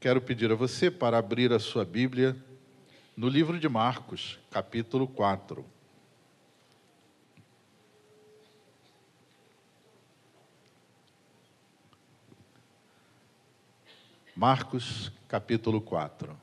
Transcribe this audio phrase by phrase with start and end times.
[0.00, 2.34] quero pedir a você para abrir a sua Bíblia
[3.14, 5.62] no livro de Marcos, capítulo 4.
[14.34, 16.34] Marcos, capítulo 4.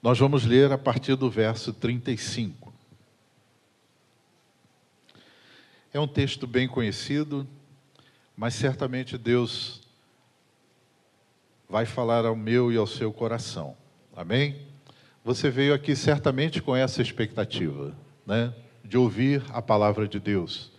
[0.00, 2.61] Nós vamos ler a partir do verso 35.
[5.94, 7.46] É um texto bem conhecido,
[8.34, 9.82] mas certamente Deus
[11.68, 13.76] vai falar ao meu e ao seu coração.
[14.16, 14.56] Amém?
[15.22, 17.94] Você veio aqui certamente com essa expectativa,
[18.26, 18.54] né?
[18.82, 20.72] de ouvir a palavra de Deus.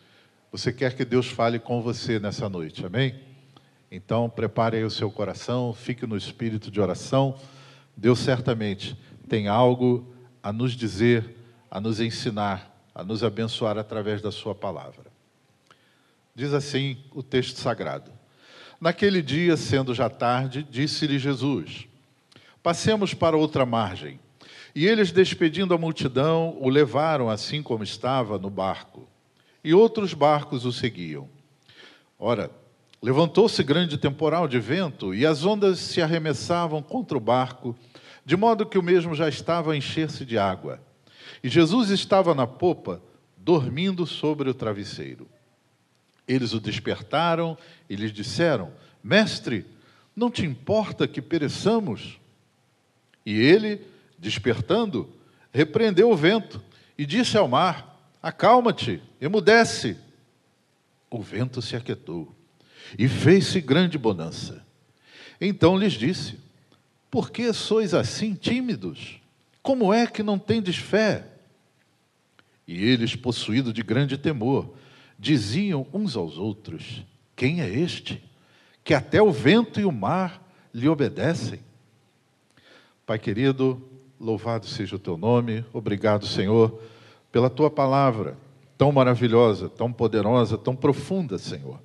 [0.52, 3.14] Você quer que Deus fale com você nessa noite, amém?
[3.92, 7.40] Então, prepare aí o seu coração, fique no espírito de oração.
[7.96, 8.98] Deus certamente
[9.30, 11.36] tem algo a nos dizer,
[11.70, 15.06] a nos ensinar, a nos abençoar através da Sua palavra.
[16.36, 18.12] Diz assim o texto sagrado:
[18.80, 21.88] Naquele dia, sendo já tarde, disse-lhe Jesus:
[22.62, 24.20] Passemos para outra margem.
[24.76, 29.08] E eles, despedindo a multidão, o levaram assim como estava no barco.
[29.64, 31.30] E outros barcos o seguiam.
[32.18, 32.50] Ora,
[33.02, 37.76] levantou-se grande temporal de vento, e as ondas se arremessavam contra o barco,
[38.26, 40.82] de modo que o mesmo já estava a encher-se de água.
[41.44, 43.02] E Jesus estava na popa,
[43.36, 45.28] dormindo sobre o travesseiro.
[46.28, 47.58] Eles o despertaram
[47.90, 48.72] e lhes disseram:
[49.04, 49.66] Mestre,
[50.16, 52.20] não te importa que pereçamos?
[53.26, 53.86] E ele,
[54.24, 55.10] Despertando,
[55.52, 56.64] repreendeu o vento
[56.98, 59.98] e disse ao mar: Acalma-te, emudece.
[61.10, 62.34] O vento se aquietou
[62.98, 64.66] e fez-se grande bonança.
[65.42, 66.40] Então lhes disse:
[67.12, 69.20] Por que sois assim tímidos?
[69.62, 71.28] Como é que não tendes fé?
[72.68, 74.74] E eles, possuídos de grande temor,
[75.18, 77.04] diziam uns aos outros:
[77.36, 78.24] Quem é este?
[78.84, 80.42] Que até o vento e o mar
[80.74, 81.60] lhe obedecem.
[83.06, 83.82] Pai querido,
[84.20, 85.66] Louvado seja o teu nome.
[85.74, 86.82] Obrigado, Senhor,
[87.32, 88.38] pela tua palavra
[88.78, 91.80] tão maravilhosa, tão poderosa, tão profunda, Senhor.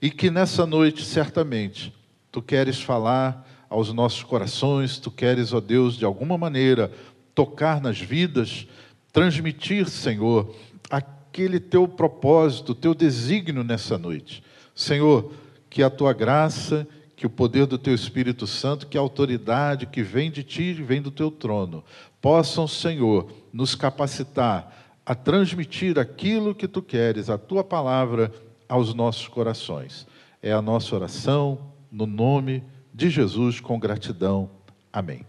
[0.00, 1.92] E que nessa noite, certamente,
[2.32, 6.90] tu queres falar aos nossos corações, tu queres, ó Deus, de alguma maneira,
[7.34, 8.66] tocar nas vidas,
[9.12, 10.54] transmitir, Senhor,
[10.88, 14.42] aquele teu propósito, teu desígnio nessa noite.
[14.74, 15.32] Senhor,
[15.68, 16.86] que a tua graça
[17.20, 21.02] que o poder do teu Espírito Santo, que a autoridade que vem de ti, vem
[21.02, 21.84] do teu trono,
[22.18, 28.32] possam, Senhor, nos capacitar a transmitir aquilo que tu queres, a tua palavra,
[28.66, 30.06] aos nossos corações.
[30.42, 31.58] É a nossa oração
[31.92, 34.48] no nome de Jesus com gratidão.
[34.90, 35.26] Amém.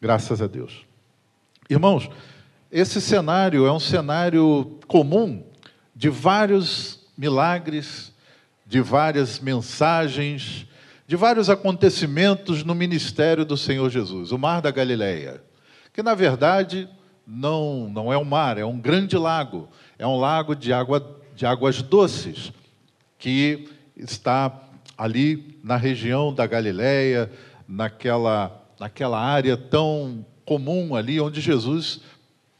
[0.00, 0.86] Graças a Deus.
[1.68, 2.08] Irmãos,
[2.70, 5.42] esse cenário é um cenário comum
[5.94, 8.12] de vários milagres,
[8.66, 10.66] de várias mensagens,
[11.06, 15.42] de vários acontecimentos no ministério do Senhor Jesus, o Mar da Galileia,
[15.92, 16.88] que na verdade
[17.26, 19.68] não, não é um mar, é um grande lago,
[19.98, 22.52] é um lago de, água, de águas doces,
[23.18, 24.60] que está
[24.96, 27.30] ali na região da Galileia,
[27.66, 32.00] naquela, naquela área tão comum ali onde Jesus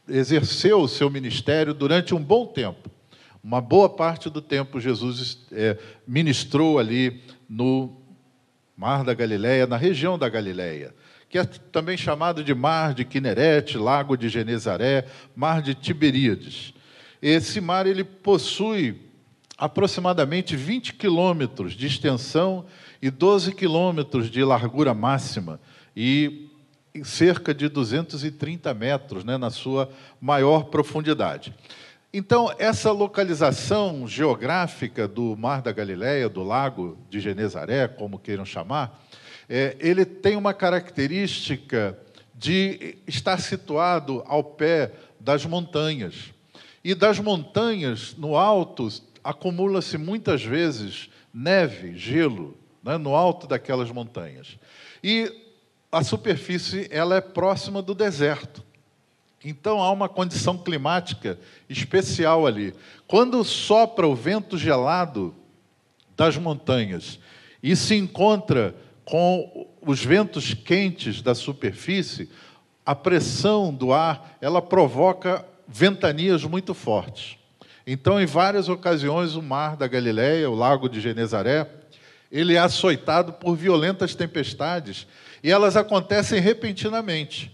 [0.09, 2.89] exerceu o seu ministério durante um bom tempo.
[3.43, 5.77] Uma boa parte do tempo Jesus é,
[6.07, 7.97] ministrou ali no
[8.75, 10.93] Mar da Galileia, na região da Galileia,
[11.29, 15.05] que é também chamado de Mar de Quinerete, Lago de Genezaré,
[15.35, 16.73] Mar de Tiberíades.
[17.21, 19.01] Esse mar ele possui
[19.57, 22.65] aproximadamente 20 quilômetros de extensão
[23.01, 25.59] e 12 quilômetros de largura máxima
[25.95, 26.48] e
[27.03, 29.89] cerca de 230 metros né, na sua
[30.19, 31.53] maior profundidade.
[32.11, 38.99] Então, essa localização geográfica do Mar da Galileia, do Lago de Genezaré, como queiram chamar,
[39.47, 41.97] é, ele tem uma característica
[42.33, 46.33] de estar situado ao pé das montanhas.
[46.83, 48.87] E das montanhas, no alto,
[49.23, 54.57] acumula-se muitas vezes neve, gelo, né, no alto daquelas montanhas.
[55.03, 55.31] E
[55.91, 58.63] a superfície ela é próxima do deserto.
[59.43, 61.39] Então há uma condição climática
[61.69, 62.75] especial ali.
[63.07, 65.33] Quando sopra o vento gelado
[66.15, 67.19] das montanhas
[67.63, 68.75] e se encontra
[69.05, 72.29] com os ventos quentes da superfície,
[72.85, 77.37] a pressão do ar, ela provoca ventanias muito fortes.
[77.87, 81.67] Então, em várias ocasiões, o mar da Galileia, o lago de Genezaré,
[82.31, 85.07] ele é açoitado por violentas tempestades,
[85.43, 87.51] e elas acontecem repentinamente.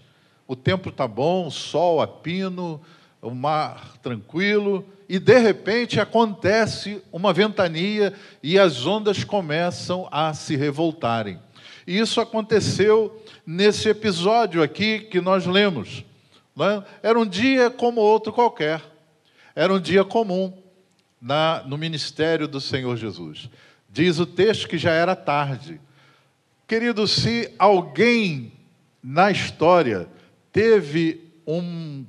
[0.47, 2.81] O tempo está bom, sol a pino,
[3.21, 10.55] o mar tranquilo, e de repente acontece uma ventania e as ondas começam a se
[10.55, 11.39] revoltarem.
[11.87, 16.03] E isso aconteceu nesse episódio aqui que nós lemos.
[16.55, 16.83] Né?
[17.03, 18.81] Era um dia como outro qualquer,
[19.55, 20.53] era um dia comum
[21.21, 23.49] na, no ministério do Senhor Jesus.
[23.95, 25.79] Diz o texto que já era tarde.
[26.67, 28.51] Querido, se alguém
[29.01, 30.09] na história
[30.51, 32.05] teve um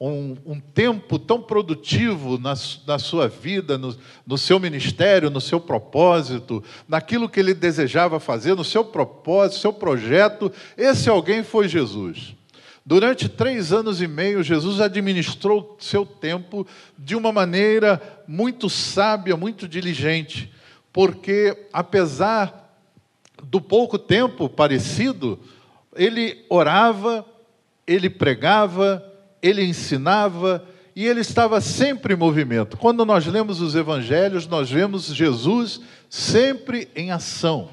[0.00, 2.54] um, um tempo tão produtivo na,
[2.86, 8.54] na sua vida, no, no seu ministério, no seu propósito, naquilo que ele desejava fazer,
[8.54, 12.36] no seu propósito, seu projeto, esse alguém foi Jesus.
[12.86, 16.64] Durante três anos e meio, Jesus administrou seu tempo
[16.96, 20.48] de uma maneira muito sábia, muito diligente,
[20.98, 22.76] porque apesar
[23.40, 25.38] do pouco tempo parecido,
[25.94, 27.24] ele orava,
[27.86, 29.08] ele pregava,
[29.40, 30.66] ele ensinava
[30.96, 32.76] e ele estava sempre em movimento.
[32.76, 35.80] Quando nós lemos os evangelhos, nós vemos Jesus
[36.10, 37.70] sempre em ação,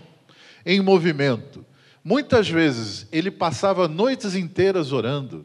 [0.63, 1.65] em movimento.
[2.03, 5.43] Muitas vezes ele passava noites inteiras orando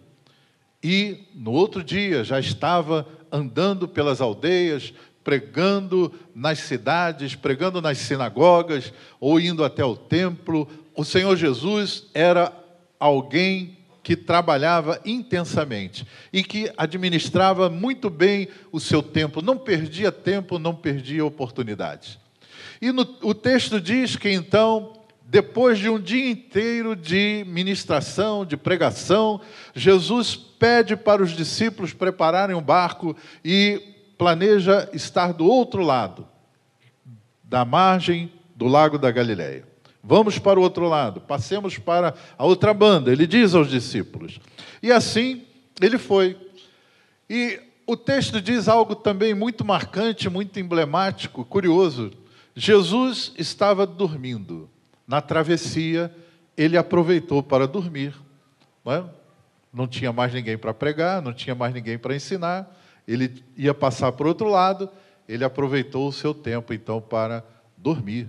[0.84, 4.92] e no outro dia já estava andando pelas aldeias,
[5.22, 10.68] pregando nas cidades, pregando nas sinagogas ou indo até o templo.
[10.94, 12.52] O Senhor Jesus era
[12.98, 20.58] alguém que trabalhava intensamente e que administrava muito bem o seu tempo, não perdia tempo,
[20.58, 22.18] não perdia oportunidades.
[22.80, 28.56] E no, o texto diz que então, depois de um dia inteiro de ministração, de
[28.56, 29.40] pregação,
[29.74, 33.14] Jesus pede para os discípulos prepararem um barco
[33.44, 33.82] e
[34.20, 36.28] planeja estar do outro lado,
[37.42, 39.66] da margem do lago da Galileia.
[40.04, 44.38] Vamos para o outro lado, passemos para a outra banda, ele diz aos discípulos.
[44.82, 45.46] E assim
[45.80, 46.36] ele foi.
[47.30, 52.10] E o texto diz algo também muito marcante, muito emblemático, curioso.
[52.54, 54.68] Jesus estava dormindo.
[55.08, 56.14] Na travessia,
[56.58, 58.14] ele aproveitou para dormir.
[58.84, 59.04] Não, é?
[59.72, 62.76] não tinha mais ninguém para pregar, não tinha mais ninguém para ensinar.
[63.06, 64.88] Ele ia passar para o outro lado,
[65.28, 67.44] ele aproveitou o seu tempo então para
[67.76, 68.28] dormir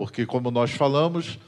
[0.00, 1.38] porque, como nós falamos,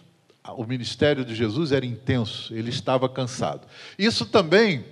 [0.58, 3.66] o ministério de Jesus era intenso, ele estava cansado.
[3.98, 4.84] Isso também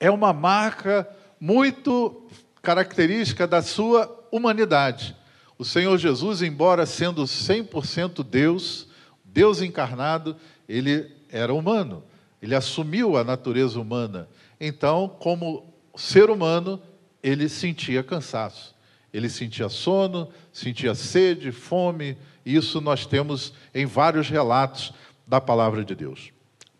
[0.00, 2.26] é uma marca muito
[2.60, 5.14] característica da sua humanidade.
[5.56, 8.88] O Senhor Jesus, embora sendo 100% Deus,
[9.24, 10.34] Deus encarnado,
[10.68, 12.02] ele era humano,
[12.42, 14.28] ele assumiu a natureza humana.
[14.60, 16.82] Então, como ser humano,
[17.22, 18.74] ele sentia cansaço,
[19.12, 24.92] ele sentia sono, sentia sede, fome, isso nós temos em vários relatos
[25.26, 26.30] da palavra de Deus.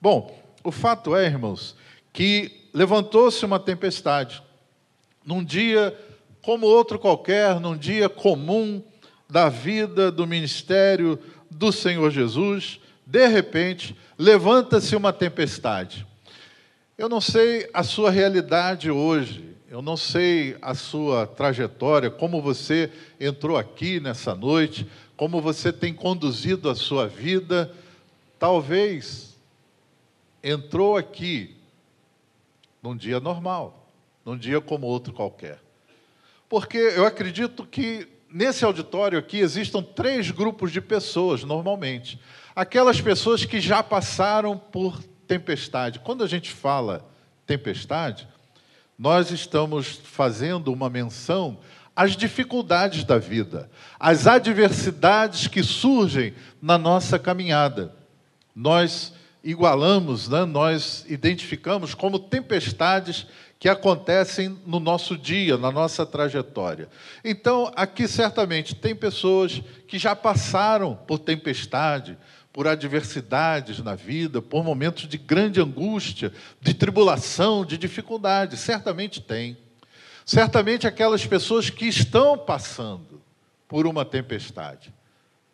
[0.00, 1.76] Bom, o fato é, irmãos,
[2.12, 4.42] que levantou-se uma tempestade.
[5.24, 5.96] Num dia
[6.40, 8.82] como outro qualquer, num dia comum
[9.28, 11.18] da vida, do ministério
[11.50, 16.06] do Senhor Jesus, de repente, levanta-se uma tempestade.
[16.96, 22.90] Eu não sei a sua realidade hoje, eu não sei a sua trajetória, como você
[23.20, 27.70] entrou aqui nessa noite, como você tem conduzido a sua vida,
[28.38, 29.36] talvez
[30.42, 31.54] entrou aqui
[32.82, 33.90] num dia normal,
[34.24, 35.60] num dia como outro qualquer.
[36.48, 42.18] Porque eu acredito que nesse auditório aqui existam três grupos de pessoas, normalmente.
[42.56, 45.98] Aquelas pessoas que já passaram por tempestade.
[45.98, 47.06] Quando a gente fala
[47.46, 48.26] tempestade,
[48.98, 51.58] nós estamos fazendo uma menção
[51.94, 57.92] as dificuldades da vida, as adversidades que surgem na nossa caminhada.
[58.54, 59.12] Nós
[59.42, 60.44] igualamos, né?
[60.44, 63.26] nós identificamos como tempestades
[63.58, 66.88] que acontecem no nosso dia, na nossa trajetória.
[67.24, 72.16] Então, aqui certamente tem pessoas que já passaram por tempestade,
[72.58, 79.56] por adversidades na vida, por momentos de grande angústia, de tribulação, de dificuldade, certamente tem.
[80.26, 83.22] Certamente aquelas pessoas que estão passando
[83.68, 84.92] por uma tempestade.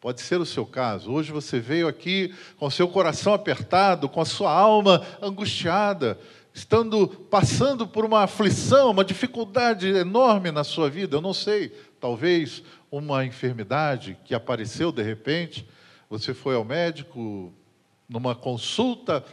[0.00, 1.12] Pode ser o seu caso.
[1.12, 6.18] Hoje você veio aqui com seu coração apertado, com a sua alma angustiada,
[6.54, 11.18] estando passando por uma aflição, uma dificuldade enorme na sua vida.
[11.18, 11.68] Eu não sei,
[12.00, 15.68] talvez uma enfermidade que apareceu de repente.
[16.14, 17.52] Você foi ao médico
[18.08, 19.24] numa consulta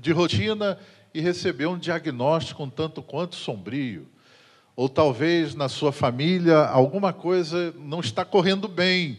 [0.00, 0.78] de rotina
[1.12, 4.08] e recebeu um diagnóstico um tanto quanto sombrio
[4.74, 9.18] ou talvez na sua família alguma coisa não está correndo bem,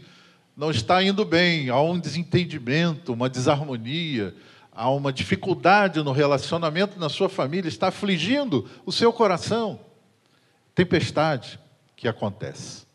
[0.58, 4.34] não está indo bem, há um desentendimento, uma desarmonia,
[4.72, 9.80] há uma dificuldade no relacionamento na sua família, está afligindo o seu coração.
[10.74, 11.60] tempestade
[11.96, 12.88] que acontece.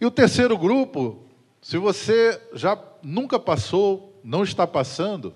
[0.00, 1.28] E o terceiro grupo,
[1.60, 2.74] se você já
[3.08, 5.32] nunca passou, não está passando,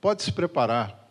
[0.00, 1.06] pode se preparar.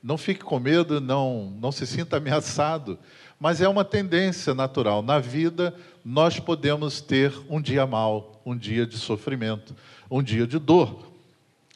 [0.00, 2.98] Não fique com medo, não, não se sinta ameaçado,
[3.38, 5.02] mas é uma tendência natural.
[5.02, 9.74] Na vida, nós podemos ter um dia mau, um dia de sofrimento,
[10.08, 11.12] um dia de dor,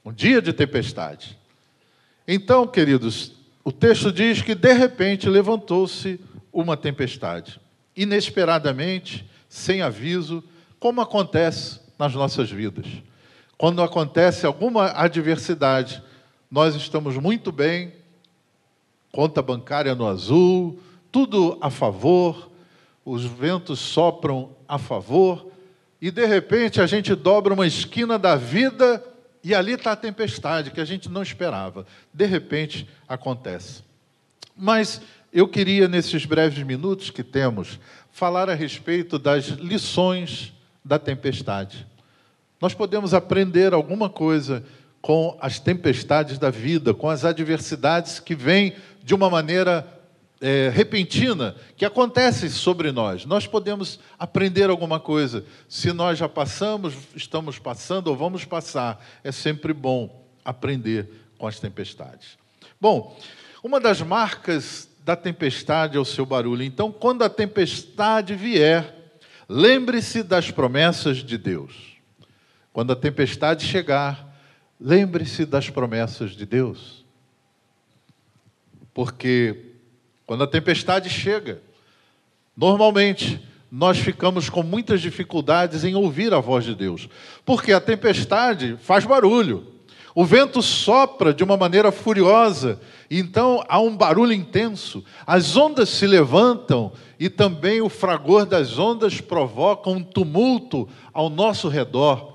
[0.05, 1.37] um dia de tempestade.
[2.27, 3.33] Então, queridos,
[3.65, 6.19] o texto diz que de repente levantou-se
[6.53, 7.61] uma tempestade,
[7.97, 10.45] inesperadamente, sem aviso,
[10.79, 12.87] como acontece nas nossas vidas.
[13.57, 16.03] Quando acontece alguma adversidade,
[16.51, 17.93] nós estamos muito bem,
[19.13, 20.81] conta bancária no azul,
[21.11, 22.51] tudo a favor,
[23.05, 25.51] os ventos sopram a favor,
[26.01, 29.03] e de repente a gente dobra uma esquina da vida
[29.43, 31.87] e ali está a tempestade que a gente não esperava.
[32.13, 33.83] De repente acontece.
[34.57, 35.01] Mas
[35.33, 37.79] eu queria, nesses breves minutos que temos,
[38.11, 40.53] falar a respeito das lições
[40.85, 41.87] da tempestade.
[42.65, 44.65] Nós podemos aprender alguma coisa
[45.03, 49.87] com as tempestades da vida, com as adversidades que vêm de uma maneira
[50.41, 53.27] é, repentina, que acontecem sobre nós.
[53.27, 55.45] Nós podemos aprender alguma coisa.
[55.69, 61.07] Se nós já passamos, estamos passando ou vamos passar, é sempre bom aprender
[61.37, 62.39] com as tempestades.
[62.81, 63.15] Bom,
[63.63, 66.63] uma das marcas da tempestade é o seu barulho.
[66.63, 69.13] Então, quando a tempestade vier,
[69.47, 71.94] lembre-se das promessas de Deus.
[72.75, 74.35] Quando a tempestade chegar,
[74.81, 77.05] Lembre-se das promessas de Deus.
[78.93, 79.73] Porque
[80.27, 81.63] quando a tempestade chega,
[82.57, 83.41] normalmente
[83.71, 87.09] nós ficamos com muitas dificuldades em ouvir a voz de Deus,
[87.45, 89.67] porque a tempestade faz barulho,
[90.15, 92.79] o vento sopra de uma maneira furiosa,
[93.11, 99.21] então há um barulho intenso, as ondas se levantam e também o fragor das ondas
[99.21, 102.34] provoca um tumulto ao nosso redor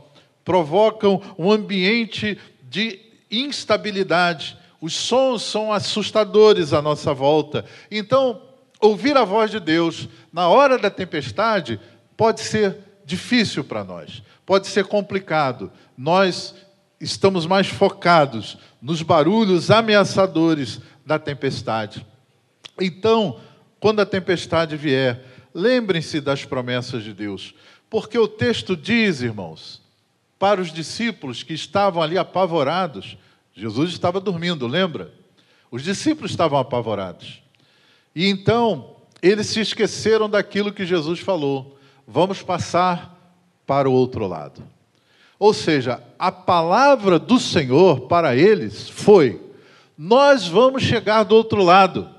[0.49, 4.57] provocam um ambiente de instabilidade.
[4.81, 7.63] Os sons são assustadores à nossa volta.
[7.91, 8.41] Então,
[8.81, 11.79] ouvir a voz de Deus na hora da tempestade
[12.17, 15.71] pode ser difícil para nós, pode ser complicado.
[15.95, 16.55] Nós
[16.99, 22.03] estamos mais focados nos barulhos ameaçadores da tempestade.
[22.81, 23.39] Então,
[23.79, 27.53] quando a tempestade vier, lembrem-se das promessas de Deus,
[27.87, 29.87] porque o texto diz, irmãos,
[30.39, 33.17] para os discípulos que estavam ali apavorados.
[33.53, 35.13] Jesus estava dormindo, lembra?
[35.69, 37.43] Os discípulos estavam apavorados.
[38.15, 41.77] E então, eles se esqueceram daquilo que Jesus falou:
[42.07, 43.15] vamos passar
[43.67, 44.63] para o outro lado.
[45.37, 49.41] Ou seja, a palavra do Senhor para eles foi:
[49.97, 52.09] nós vamos chegar do outro lado.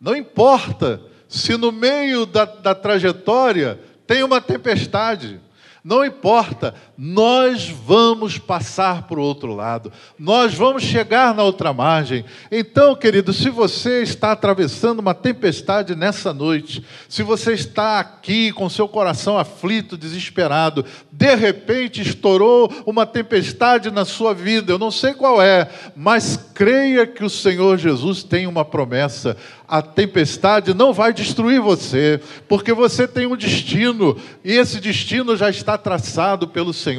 [0.00, 5.40] Não importa se no meio da, da trajetória tem uma tempestade,
[5.84, 12.26] não importa, nós vamos passar para o outro lado, nós vamos chegar na outra margem.
[12.52, 18.68] Então, querido, se você está atravessando uma tempestade nessa noite, se você está aqui com
[18.68, 25.14] seu coração aflito, desesperado, de repente estourou uma tempestade na sua vida, eu não sei
[25.14, 29.38] qual é, mas creia que o Senhor Jesus tem uma promessa
[29.70, 35.48] a tempestade não vai destruir você, porque você tem um destino, e esse destino já
[35.48, 36.89] está traçado pelo Senhor.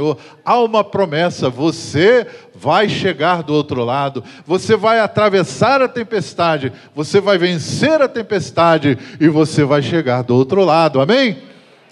[0.46, 7.20] Há uma promessa: você vai chegar do outro lado, você vai atravessar a tempestade, você
[7.20, 11.02] vai vencer a tempestade e você vai chegar do outro lado.
[11.02, 11.38] Amém?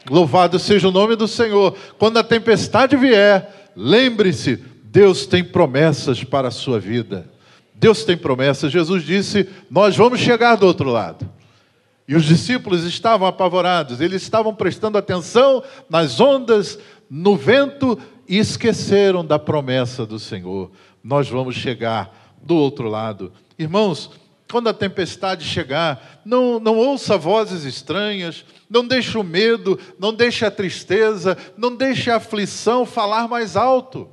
[0.09, 1.75] Louvado seja o nome do Senhor.
[1.97, 7.29] Quando a tempestade vier, lembre-se: Deus tem promessas para a sua vida.
[7.75, 8.71] Deus tem promessas.
[8.71, 11.29] Jesus disse: Nós vamos chegar do outro lado.
[12.09, 16.79] E os discípulos estavam apavorados, eles estavam prestando atenção nas ondas,
[17.09, 17.97] no vento
[18.27, 20.71] e esqueceram da promessa do Senhor.
[21.03, 23.33] Nós vamos chegar do outro lado.
[23.57, 24.11] Irmãos,
[24.51, 30.45] quando a tempestade chegar, não, não ouça vozes estranhas, não deixe o medo, não deixe
[30.45, 34.09] a tristeza, não deixe a aflição falar mais alto.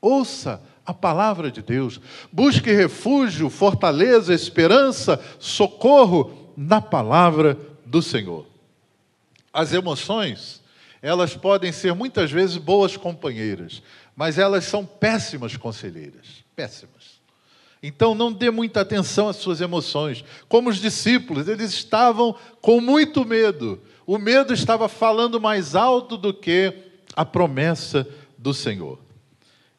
[0.00, 2.00] Ouça a palavra de Deus.
[2.32, 8.46] Busque refúgio, fortaleza, esperança, socorro na palavra do Senhor.
[9.52, 10.62] As emoções,
[11.06, 13.80] elas podem ser muitas vezes boas companheiras,
[14.16, 17.20] mas elas são péssimas conselheiras, péssimas.
[17.80, 20.24] Então não dê muita atenção às suas emoções.
[20.48, 23.80] Como os discípulos, eles estavam com muito medo.
[24.04, 26.74] O medo estava falando mais alto do que
[27.14, 28.04] a promessa
[28.36, 28.98] do Senhor.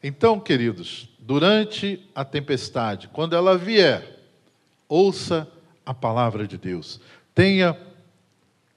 [0.02, 4.18] Então, queridos, durante a tempestade, quando ela vier,
[4.88, 5.46] ouça
[5.86, 7.02] a palavra de Deus.
[7.36, 7.78] Tenha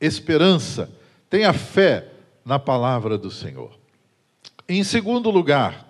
[0.01, 0.91] esperança,
[1.29, 2.10] tenha fé
[2.51, 3.71] na palavra do Senhor.
[4.69, 5.87] Em segundo lugar,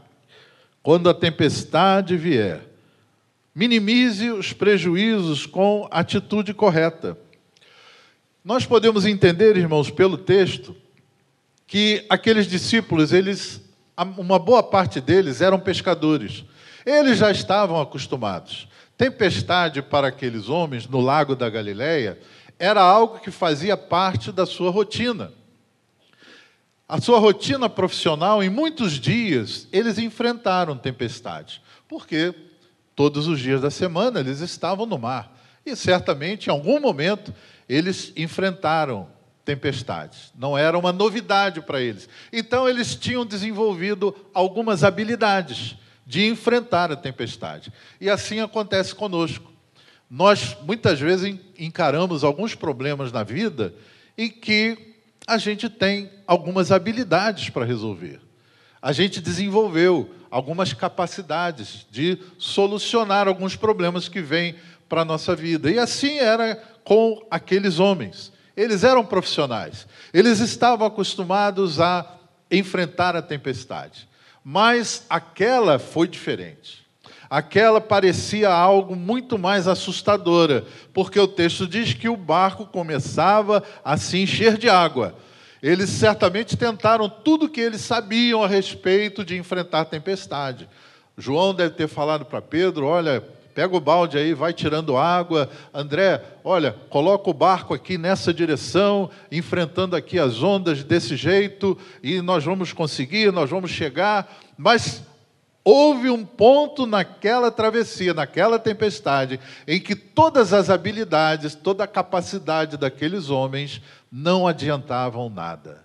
[0.83, 2.61] quando a tempestade vier,
[3.55, 7.17] minimize os prejuízos com atitude correta.
[8.45, 10.76] Nós podemos entender, irmãos, pelo texto,
[11.67, 13.62] que aqueles discípulos, eles,
[14.19, 16.45] uma boa parte deles eram pescadores.
[16.85, 18.69] Eles já estavam acostumados.
[18.99, 22.21] Tempestade para aqueles homens no lago da Galileia
[22.59, 25.39] era algo que fazia parte da sua rotina.
[26.90, 31.62] A sua rotina profissional, em muitos dias, eles enfrentaram tempestade.
[31.87, 32.35] Porque
[32.97, 35.32] todos os dias da semana eles estavam no mar.
[35.64, 37.32] E certamente, em algum momento,
[37.68, 39.06] eles enfrentaram
[39.44, 40.32] tempestades.
[40.37, 42.09] Não era uma novidade para eles.
[42.32, 47.73] Então, eles tinham desenvolvido algumas habilidades de enfrentar a tempestade.
[48.00, 49.52] E assim acontece conosco.
[50.11, 53.73] Nós, muitas vezes, encaramos alguns problemas na vida
[54.18, 54.89] em que
[55.26, 58.20] a gente tem algumas habilidades para resolver.
[58.82, 64.54] A gente desenvolveu algumas capacidades de solucionar alguns problemas que vêm
[64.88, 65.70] para a nossa vida.
[65.70, 68.32] E assim era com aqueles homens.
[68.56, 72.18] Eles eram profissionais, eles estavam acostumados a
[72.50, 74.08] enfrentar a tempestade.
[74.44, 76.79] Mas aquela foi diferente.
[77.30, 83.96] Aquela parecia algo muito mais assustadora, porque o texto diz que o barco começava a
[83.96, 85.14] se encher de água.
[85.62, 90.68] Eles certamente tentaram tudo o que eles sabiam a respeito de enfrentar tempestade.
[91.16, 93.22] João deve ter falado para Pedro: olha,
[93.54, 95.49] pega o balde aí, vai tirando água.
[95.72, 102.20] André, olha, coloca o barco aqui nessa direção, enfrentando aqui as ondas desse jeito, e
[102.20, 104.37] nós vamos conseguir, nós vamos chegar.
[104.58, 105.04] Mas
[105.64, 112.76] houve um ponto naquela travessia, naquela tempestade, em que todas as habilidades, toda a capacidade
[112.76, 115.85] daqueles homens não adiantavam nada.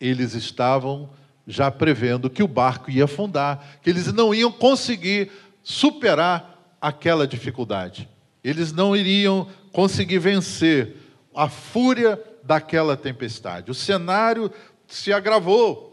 [0.00, 1.08] Eles estavam
[1.46, 5.30] já prevendo que o barco ia afundar, que eles não iam conseguir
[5.62, 8.08] superar aquela dificuldade.
[8.42, 10.96] Eles não iriam conseguir vencer
[11.34, 13.70] a fúria daquela tempestade.
[13.70, 14.50] O cenário
[14.86, 15.91] se agravou.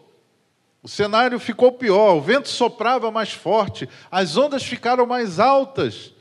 [0.82, 6.14] O cenário ficou pior, o vento soprava mais forte, as ondas ficaram mais altas.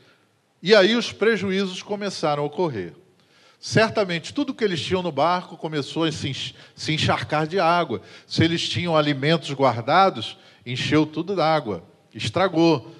[0.61, 2.93] E aí os prejuízos começaram a ocorrer.
[3.57, 6.53] Certamente, tudo que eles tinham no barco começou a se
[6.89, 8.01] encharcar de água.
[8.27, 12.93] Se eles tinham alimentos guardados, encheu tudo d'água, estragou.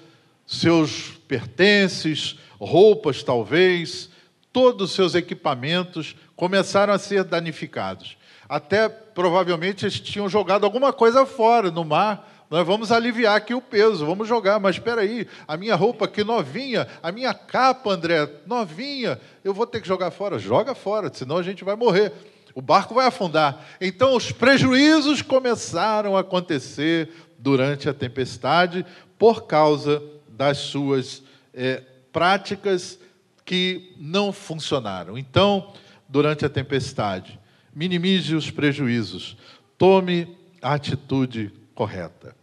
[0.46, 4.10] Seus pertences, roupas talvez,
[4.52, 8.16] todos os seus equipamentos começaram a ser danificados
[8.50, 12.28] até provavelmente eles tinham jogado alguma coisa fora no mar.
[12.50, 16.24] Nós vamos aliviar aqui o peso, vamos jogar, mas espera aí, a minha roupa aqui
[16.24, 20.36] novinha, a minha capa, André, novinha, eu vou ter que jogar fora.
[20.36, 22.12] Joga fora, senão a gente vai morrer.
[22.52, 23.64] O barco vai afundar.
[23.80, 27.08] Então os prejuízos começaram a acontecer
[27.38, 28.84] durante a tempestade
[29.16, 31.22] por causa das suas
[31.54, 32.98] é, práticas
[33.44, 35.16] que não funcionaram.
[35.16, 35.72] Então,
[36.08, 37.39] durante a tempestade,
[37.80, 39.38] minimize os prejuízos,
[39.78, 42.36] tome a atitude correta.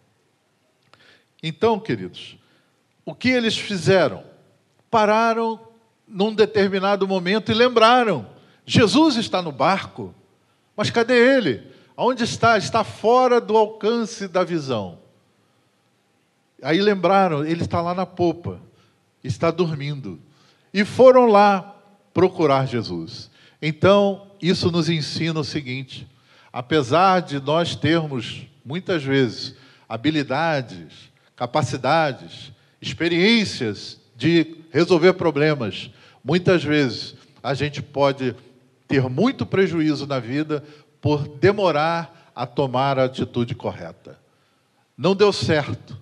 [1.43, 2.39] Então, queridos,
[3.05, 4.23] o que eles fizeram?
[4.89, 5.59] Pararam
[6.07, 8.27] num determinado momento e lembraram:
[8.65, 10.11] Jesus está no barco,
[10.75, 11.71] mas cadê ele?
[11.95, 12.57] Onde está?
[12.57, 14.97] Está fora do alcance da visão.
[16.63, 18.59] Aí lembraram: ele está lá na popa,
[19.23, 20.19] está dormindo.
[20.73, 21.75] E foram lá
[22.11, 23.29] procurar Jesus.
[23.61, 26.07] Então, isso nos ensina o seguinte:
[26.51, 29.55] apesar de nós termos, muitas vezes,
[29.87, 30.93] habilidades,
[31.35, 35.89] capacidades, experiências de resolver problemas,
[36.23, 38.35] muitas vezes a gente pode
[38.87, 40.63] ter muito prejuízo na vida
[41.01, 44.19] por demorar a tomar a atitude correta.
[44.97, 45.97] Não deu certo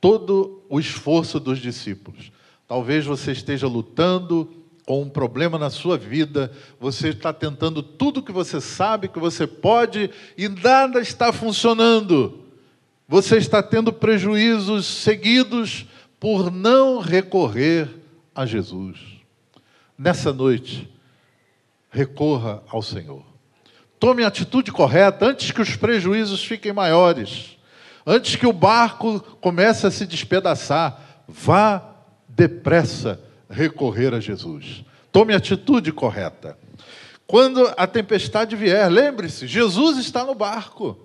[0.00, 2.30] todo o esforço dos discípulos.
[2.66, 8.32] Talvez você esteja lutando com um problema na sua vida, você está tentando tudo que
[8.32, 12.40] você sabe que você pode e nada está funcionando.
[13.08, 15.86] Você está tendo prejuízos seguidos
[16.20, 17.88] por não recorrer
[18.34, 18.98] a Jesus.
[19.96, 20.90] Nessa noite,
[21.90, 23.24] recorra ao Senhor.
[23.98, 27.56] Tome a atitude correta antes que os prejuízos fiquem maiores,
[28.06, 31.00] antes que o barco comece a se despedaçar.
[31.26, 31.82] Vá
[32.28, 34.84] depressa recorrer a Jesus.
[35.12, 36.58] Tome a atitude correta.
[37.26, 40.98] Quando a tempestade vier, lembre-se: Jesus está no barco.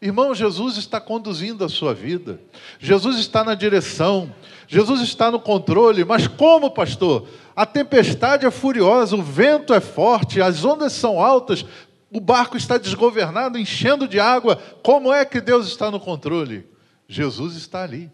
[0.00, 2.40] Irmão, Jesus está conduzindo a sua vida,
[2.78, 4.32] Jesus está na direção,
[4.68, 7.28] Jesus está no controle, mas como, pastor?
[7.56, 11.64] A tempestade é furiosa, o vento é forte, as ondas são altas,
[12.12, 14.56] o barco está desgovernado, enchendo de água.
[14.84, 16.64] Como é que Deus está no controle?
[17.08, 18.08] Jesus está ali.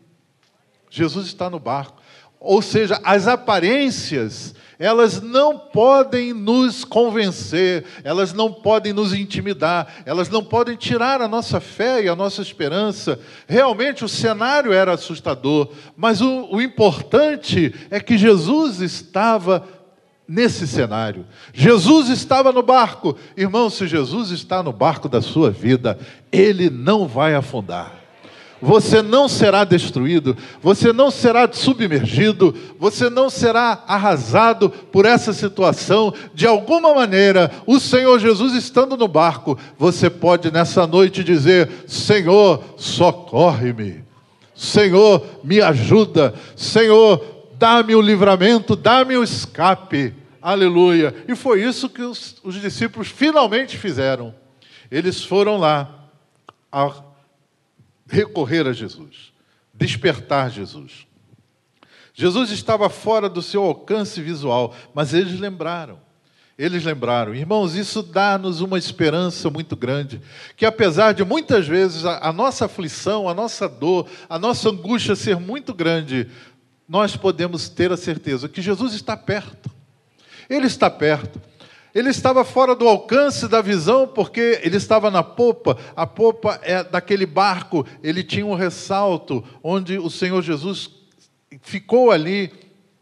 [0.88, 2.00] Jesus está no barco.
[2.44, 10.28] Ou seja, as aparências, elas não podem nos convencer, elas não podem nos intimidar, elas
[10.28, 13.18] não podem tirar a nossa fé e a nossa esperança.
[13.48, 19.66] Realmente o cenário era assustador, mas o, o importante é que Jesus estava
[20.28, 21.24] nesse cenário.
[21.50, 23.16] Jesus estava no barco.
[23.34, 25.98] Irmão, se Jesus está no barco da sua vida,
[26.30, 28.03] ele não vai afundar
[28.64, 36.14] você não será destruído, você não será submergido, você não será arrasado por essa situação.
[36.32, 42.64] De alguma maneira, o Senhor Jesus estando no barco, você pode nessa noite dizer: Senhor,
[42.78, 44.02] socorre-me.
[44.54, 46.32] Senhor, me ajuda.
[46.56, 47.22] Senhor,
[47.58, 50.14] dá-me o livramento, dá-me o escape.
[50.40, 51.14] Aleluia.
[51.28, 54.34] E foi isso que os, os discípulos finalmente fizeram.
[54.90, 56.08] Eles foram lá
[58.06, 59.32] recorrer a Jesus,
[59.72, 61.06] despertar Jesus.
[62.12, 65.98] Jesus estava fora do seu alcance visual, mas eles lembraram.
[66.56, 70.20] Eles lembraram, irmãos, isso dá-nos uma esperança muito grande,
[70.56, 75.16] que apesar de muitas vezes a, a, nossa aflição, a nossa dor, a nossa angústia
[75.16, 76.28] ser muito grande,
[76.88, 79.68] nós podemos ter a certeza que Jesus está perto.
[80.48, 81.40] Ele está perto.
[81.94, 85.78] Ele estava fora do alcance da visão, porque ele estava na popa.
[85.94, 90.90] A popa é daquele barco, ele tinha um ressalto, onde o Senhor Jesus
[91.62, 92.52] ficou ali,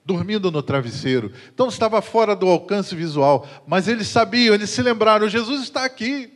[0.05, 1.33] dormindo no travesseiro.
[1.55, 3.49] Então estava fora do alcance visual.
[3.67, 6.31] Mas eles sabiam, eles se lembraram: Jesus está aqui.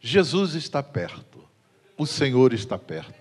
[0.00, 1.44] Jesus está perto.
[1.98, 3.14] O Senhor está perto.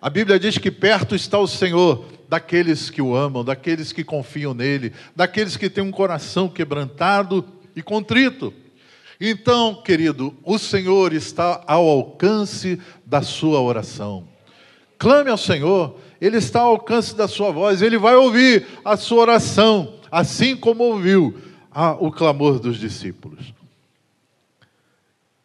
[0.00, 4.54] A Bíblia diz que perto está o Senhor daqueles que o amam, daqueles que confiam
[4.54, 8.54] nele, daqueles que têm um coração quebrantado e contrito.
[9.20, 14.28] Então, querido, o Senhor está ao alcance da sua oração.
[14.96, 19.22] Clame ao Senhor, Ele está ao alcance da sua voz, Ele vai ouvir a sua
[19.22, 21.36] oração, assim como ouviu
[21.68, 23.52] a, o clamor dos discípulos.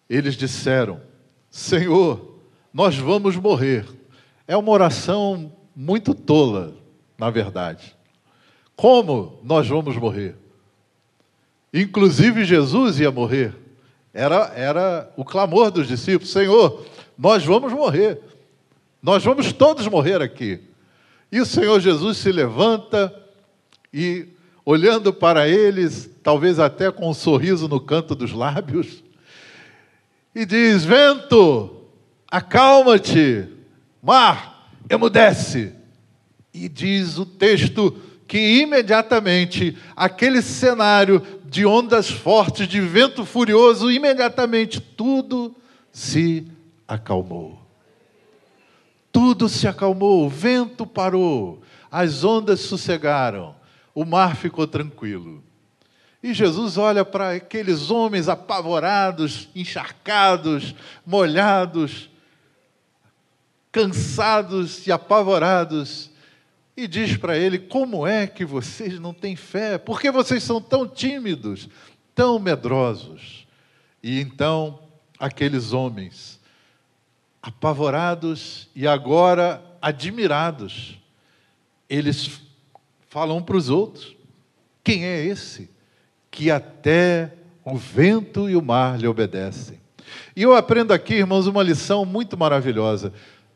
[0.07, 1.01] Eles disseram:
[1.49, 2.35] Senhor,
[2.71, 3.87] nós vamos morrer.
[4.47, 6.73] É uma oração muito tola,
[7.17, 7.95] na verdade.
[8.75, 10.35] Como nós vamos morrer?
[11.73, 13.53] Inclusive Jesus ia morrer.
[14.13, 16.85] Era, era o clamor dos discípulos: Senhor,
[17.17, 18.21] nós vamos morrer.
[19.01, 20.61] Nós vamos todos morrer aqui.
[21.31, 23.13] E o Senhor Jesus se levanta
[23.93, 24.27] e,
[24.63, 29.03] olhando para eles, talvez até com um sorriso no canto dos lábios,
[30.33, 31.83] e diz: Vento,
[32.31, 33.47] acalma-te,
[34.01, 34.54] mar,
[34.89, 35.73] emudece.
[36.53, 37.95] E diz o texto
[38.27, 45.55] que imediatamente aquele cenário de ondas fortes, de vento furioso, imediatamente tudo
[45.91, 46.47] se
[46.87, 47.61] acalmou.
[49.11, 53.55] Tudo se acalmou, o vento parou, as ondas sossegaram,
[53.93, 55.41] o mar ficou tranquilo.
[56.21, 62.09] E Jesus olha para aqueles homens apavorados, encharcados, molhados,
[63.75, 66.09] cansados e apavorados,
[66.77, 69.77] e diz para ele: Como é que vocês não têm fé?
[69.77, 71.67] Por que vocês são tão tímidos,
[72.15, 73.45] tão medrosos?
[74.01, 74.79] E então,
[75.19, 76.39] aqueles homens,
[77.41, 80.97] apavorados e agora admirados,
[81.89, 82.39] eles
[83.09, 84.15] falam para os outros:
[84.85, 85.69] Quem é esse
[86.31, 87.33] que até
[87.65, 89.81] o vento e o mar lhe obedecem?
[90.33, 93.11] E eu aprendo aqui, irmãos, uma lição muito maravilhosa.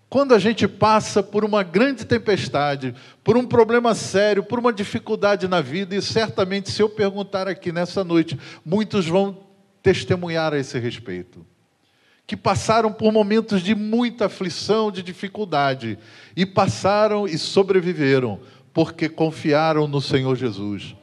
[0.10, 5.48] Quando a gente passa por uma grande tempestade, por um problema sério, por uma dificuldade
[5.48, 9.38] na vida, e certamente, se eu perguntar aqui nessa noite, muitos vão
[9.84, 11.45] testemunhar a esse respeito.
[12.26, 15.98] Que passaram por momentos de muita aflição, de dificuldade,
[16.36, 18.39] e passaram e sobreviveram,
[18.74, 20.95] porque confiaram no Senhor Jesus.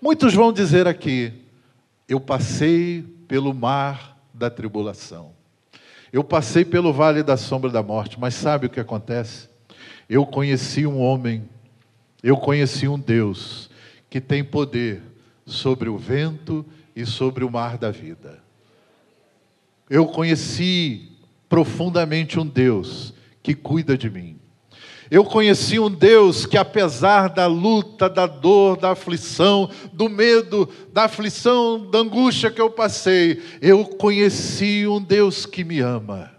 [0.00, 1.32] Muitos vão dizer aqui:
[2.08, 5.33] eu passei pelo mar da tribulação.
[6.14, 9.48] Eu passei pelo vale da sombra da morte, mas sabe o que acontece?
[10.08, 11.42] Eu conheci um homem,
[12.22, 13.68] eu conheci um Deus
[14.08, 15.02] que tem poder
[15.44, 18.40] sobre o vento e sobre o mar da vida.
[19.90, 24.38] Eu conheci profundamente um Deus que cuida de mim.
[25.14, 31.04] Eu conheci um Deus que, apesar da luta, da dor, da aflição, do medo, da
[31.04, 36.32] aflição, da angústia que eu passei, eu conheci um Deus que me ama.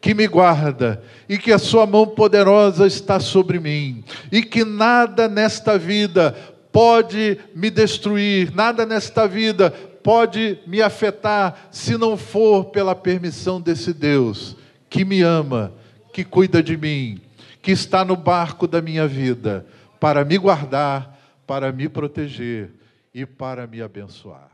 [0.00, 5.28] que me guarda e que a sua mão poderosa está sobre mim e que nada
[5.28, 6.32] nesta vida
[6.70, 9.70] pode me destruir, nada nesta vida
[10.02, 14.56] pode me afetar se não for pela permissão desse Deus
[14.88, 15.72] que me ama,
[16.12, 17.20] que cuida de mim,
[17.62, 19.64] que está no barco da minha vida
[19.98, 22.72] para me guardar, para me proteger
[23.14, 24.51] e para me abençoar.